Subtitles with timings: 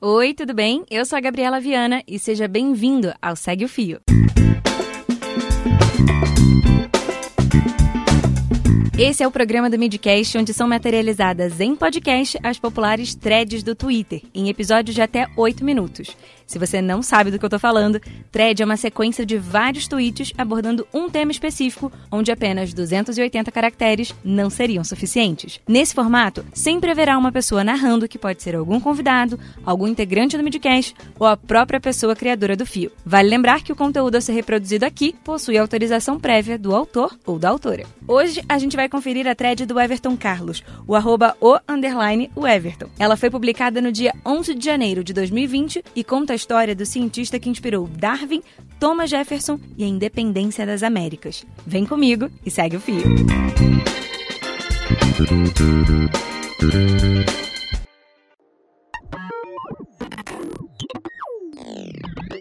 [0.00, 0.84] Oi, tudo bem?
[0.88, 4.00] Eu sou a Gabriela Viana e seja bem-vindo ao Segue o Fio.
[8.96, 13.74] Esse é o programa do Midcast, onde são materializadas em podcast as populares threads do
[13.74, 16.16] Twitter, em episódios de até 8 minutos.
[16.48, 18.00] Se você não sabe do que eu tô falando,
[18.32, 24.14] thread é uma sequência de vários tweets abordando um tema específico, onde apenas 280 caracteres
[24.24, 25.60] não seriam suficientes.
[25.68, 30.42] Nesse formato, sempre haverá uma pessoa narrando, que pode ser algum convidado, algum integrante do
[30.42, 32.90] Midcast ou a própria pessoa criadora do fio.
[33.04, 37.38] Vale lembrar que o conteúdo a ser reproduzido aqui possui autorização prévia do autor ou
[37.38, 37.84] da autora.
[38.06, 42.46] Hoje a gente vai conferir a thread do Everton Carlos, o arroba o underline o
[42.46, 42.88] Everton.
[42.98, 47.38] Ela foi publicada no dia 11 de janeiro de 2020 e conta história do cientista
[47.38, 48.42] que inspirou Darwin,
[48.80, 51.44] Thomas Jefferson e a independência das Américas.
[51.66, 53.04] Vem comigo e segue o fio.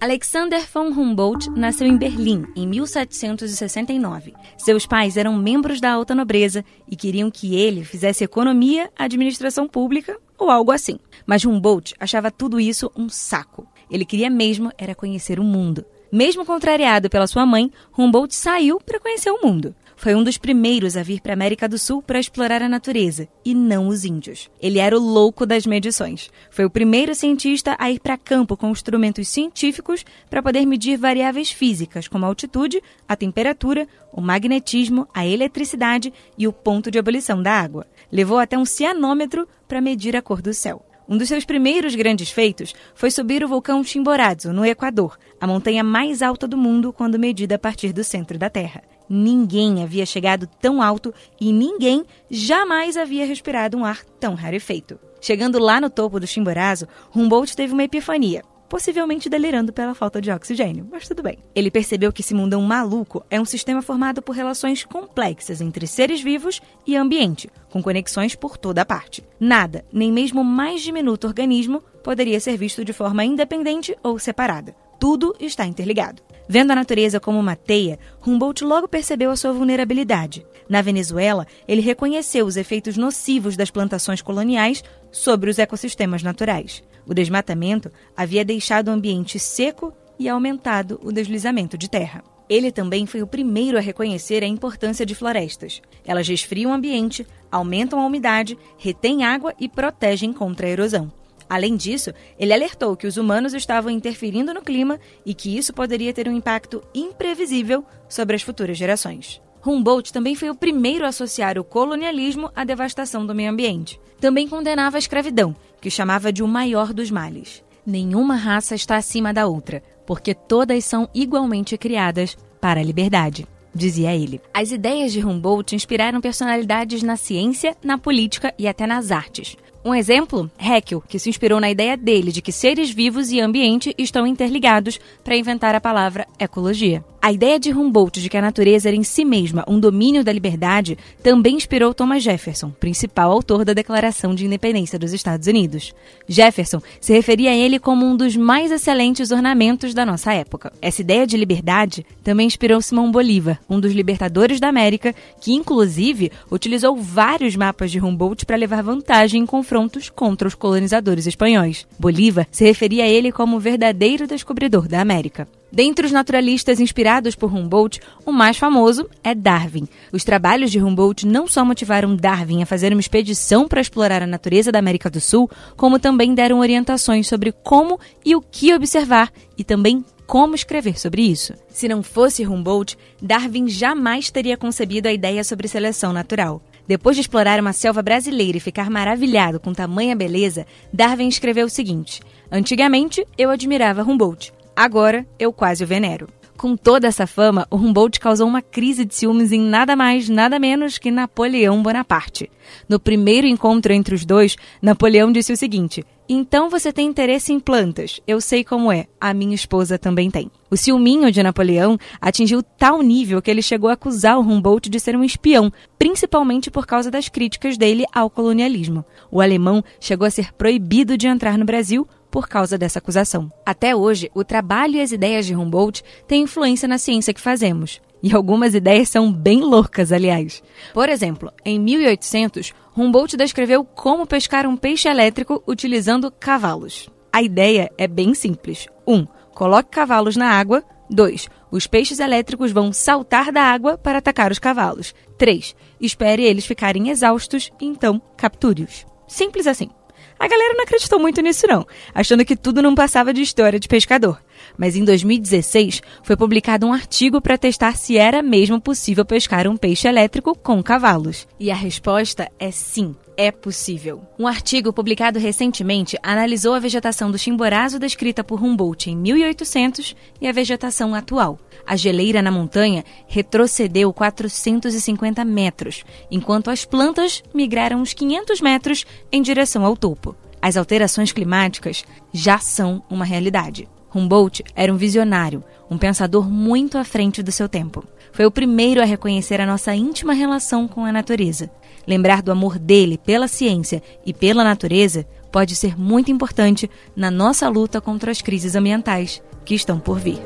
[0.00, 4.32] Alexander von Humboldt nasceu em Berlim em 1769.
[4.56, 10.16] Seus pais eram membros da alta nobreza e queriam que ele fizesse economia, administração pública
[10.38, 10.98] ou algo assim.
[11.26, 13.67] Mas Humboldt achava tudo isso um saco.
[13.90, 15.84] Ele queria mesmo era conhecer o mundo.
[16.10, 19.74] Mesmo contrariado pela sua mãe, Humboldt saiu para conhecer o mundo.
[19.94, 23.28] Foi um dos primeiros a vir para a América do Sul para explorar a natureza,
[23.44, 24.48] e não os índios.
[24.62, 26.30] Ele era o louco das medições.
[26.50, 31.50] Foi o primeiro cientista a ir para campo com instrumentos científicos para poder medir variáveis
[31.50, 37.42] físicas, como a altitude, a temperatura, o magnetismo, a eletricidade e o ponto de ebulição
[37.42, 37.84] da água.
[38.10, 40.87] Levou até um cianômetro para medir a cor do céu.
[41.08, 45.82] Um dos seus primeiros grandes feitos foi subir o vulcão Chimborazo, no Equador, a montanha
[45.82, 48.82] mais alta do mundo quando medida a partir do centro da Terra.
[49.08, 55.00] Ninguém havia chegado tão alto e ninguém jamais havia respirado um ar tão rarefeito.
[55.18, 60.30] Chegando lá no topo do Chimborazo, Humboldt teve uma epifania possivelmente delirando pela falta de
[60.30, 61.38] oxigênio, mas tudo bem.
[61.54, 66.20] Ele percebeu que esse mundão maluco é um sistema formado por relações complexas entre seres
[66.20, 69.24] vivos e ambiente, com conexões por toda a parte.
[69.40, 74.74] Nada, nem mesmo o mais diminuto organismo, poderia ser visto de forma independente ou separada.
[74.98, 76.22] Tudo está interligado.
[76.48, 80.46] Vendo a natureza como uma teia, Humboldt logo percebeu a sua vulnerabilidade.
[80.68, 84.82] Na Venezuela, ele reconheceu os efeitos nocivos das plantações coloniais
[85.12, 86.82] sobre os ecossistemas naturais.
[87.08, 92.22] O desmatamento havia deixado o ambiente seco e aumentado o deslizamento de terra.
[92.48, 95.80] Ele também foi o primeiro a reconhecer a importância de florestas.
[96.04, 101.10] Elas resfriam o ambiente, aumentam a umidade, retêm água e protegem contra a erosão.
[101.48, 106.12] Além disso, ele alertou que os humanos estavam interferindo no clima e que isso poderia
[106.12, 109.40] ter um impacto imprevisível sobre as futuras gerações.
[109.66, 113.98] Humboldt também foi o primeiro a associar o colonialismo à devastação do meio ambiente.
[114.20, 117.62] Também condenava a escravidão, que chamava de o maior dos males.
[117.86, 124.14] Nenhuma raça está acima da outra, porque todas são igualmente criadas para a liberdade, dizia
[124.14, 124.40] ele.
[124.52, 129.56] As ideias de Humboldt inspiraram personalidades na ciência, na política e até nas artes.
[129.84, 130.50] Um exemplo?
[130.58, 135.00] Haeckel, que se inspirou na ideia dele de que seres vivos e ambiente estão interligados
[135.22, 137.02] para inventar a palavra ecologia.
[137.20, 140.32] A ideia de Humboldt de que a natureza era em si mesma um domínio da
[140.32, 145.92] liberdade também inspirou Thomas Jefferson, principal autor da Declaração de Independência dos Estados Unidos.
[146.28, 150.72] Jefferson se referia a ele como um dos mais excelentes ornamentos da nossa época.
[150.80, 156.30] Essa ideia de liberdade também inspirou Simão Bolívar, um dos libertadores da América, que inclusive
[156.50, 161.84] utilizou vários mapas de Humboldt para levar vantagem em confrontos contra os colonizadores espanhóis.
[161.98, 165.48] Bolívar se referia a ele como o verdadeiro descobridor da América.
[165.70, 169.86] Dentre os naturalistas inspirados por Humboldt, o mais famoso é Darwin.
[170.10, 174.26] Os trabalhos de Humboldt não só motivaram Darwin a fazer uma expedição para explorar a
[174.26, 179.30] natureza da América do Sul, como também deram orientações sobre como e o que observar
[179.58, 181.54] e também como escrever sobre isso.
[181.68, 186.62] Se não fosse Humboldt, Darwin jamais teria concebido a ideia sobre seleção natural.
[186.86, 191.70] Depois de explorar uma selva brasileira e ficar maravilhado com tamanha beleza, Darwin escreveu o
[191.70, 194.52] seguinte: Antigamente eu admirava Humboldt.
[194.78, 196.28] Agora eu quase o venero.
[196.56, 200.56] Com toda essa fama, o Humboldt causou uma crise de ciúmes em nada mais, nada
[200.56, 202.48] menos que Napoleão Bonaparte.
[202.88, 207.58] No primeiro encontro entre os dois, Napoleão disse o seguinte: Então você tem interesse em
[207.58, 208.20] plantas?
[208.24, 209.06] Eu sei como é.
[209.20, 210.48] A minha esposa também tem.
[210.70, 215.00] O ciúminho de Napoleão atingiu tal nível que ele chegou a acusar o Humboldt de
[215.00, 219.04] ser um espião, principalmente por causa das críticas dele ao colonialismo.
[219.28, 223.50] O alemão chegou a ser proibido de entrar no Brasil por causa dessa acusação.
[223.64, 228.00] Até hoje, o trabalho e as ideias de Humboldt têm influência na ciência que fazemos.
[228.22, 230.62] E algumas ideias são bem loucas, aliás.
[230.92, 237.08] Por exemplo, em 1800, Humboldt descreveu como pescar um peixe elétrico utilizando cavalos.
[237.32, 238.88] A ideia é bem simples.
[239.06, 239.14] 1.
[239.14, 240.82] Um, coloque cavalos na água.
[241.10, 241.48] 2.
[241.70, 245.14] Os peixes elétricos vão saltar da água para atacar os cavalos.
[245.38, 245.76] 3.
[246.00, 249.06] Espere eles ficarem exaustos e então capture-os.
[249.26, 249.90] Simples assim.
[250.38, 253.88] A galera não acreditou muito nisso não, achando que tudo não passava de história de
[253.88, 254.40] pescador.
[254.76, 259.76] Mas em 2016 foi publicado um artigo para testar se era mesmo possível pescar um
[259.76, 261.46] peixe elétrico com cavalos.
[261.58, 264.20] E a resposta é sim é possível.
[264.36, 270.48] Um artigo publicado recentemente analisou a vegetação do Chimborazo descrita por Humboldt em 1800 e
[270.48, 271.56] a vegetação atual.
[271.86, 279.40] A geleira na montanha retrocedeu 450 metros, enquanto as plantas migraram uns 500 metros em
[279.40, 280.34] direção ao topo.
[280.60, 283.88] As alterações climáticas já são uma realidade.
[284.18, 288.04] Humboldt era um visionário, um pensador muito à frente do seu tempo.
[288.32, 291.70] Foi o primeiro a reconhecer a nossa íntima relação com a natureza.
[292.06, 297.68] Lembrar do amor dele pela ciência e pela natureza pode ser muito importante na nossa
[297.68, 300.38] luta contra as crises ambientais que estão por vir.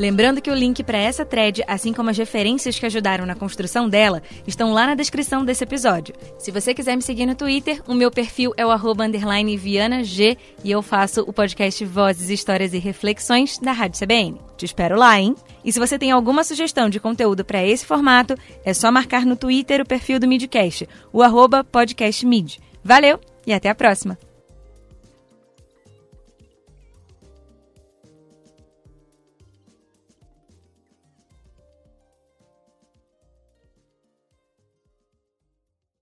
[0.00, 3.86] Lembrando que o link para essa thread, assim como as referências que ajudaram na construção
[3.86, 6.14] dela, estão lá na descrição desse episódio.
[6.38, 10.02] Se você quiser me seguir no Twitter, o meu perfil é o arroba underline Viana
[10.02, 14.40] G e eu faço o podcast Vozes, Histórias e Reflexões da Rádio CBN.
[14.56, 15.34] Te espero lá, hein?
[15.62, 19.36] E se você tem alguma sugestão de conteúdo para esse formato, é só marcar no
[19.36, 22.58] Twitter o perfil do Midcast, o arroba podcastmid.
[22.82, 24.29] Valeu e até a próxima!